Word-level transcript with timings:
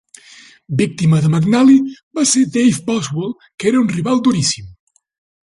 Víctima 0.77 1.19
de 1.25 1.29
McNally 1.33 1.75
va 2.21 2.25
ser 2.31 2.43
Dave 2.57 2.81
Boswell, 2.89 3.37
que 3.59 3.71
era 3.75 3.81
un 3.85 3.93
rival 3.95 4.25
duríssim. 4.31 4.75